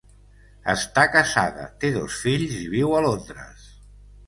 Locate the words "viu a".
2.75-3.05